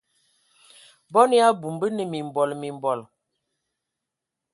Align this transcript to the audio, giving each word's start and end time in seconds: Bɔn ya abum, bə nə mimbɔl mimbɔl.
Bɔn 1.13 1.29
ya 1.37 1.43
abum, 1.51 1.75
bə 1.79 1.87
nə 1.95 2.03
mimbɔl 2.11 2.49
mimbɔl. 2.61 2.99